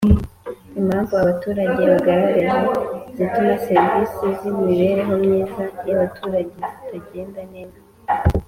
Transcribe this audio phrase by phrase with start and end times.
[0.79, 2.43] Impamvu abaturage bagaragaje
[3.15, 7.79] zituma serivisi z’imibereho myiza y’abaturage zitagenda neza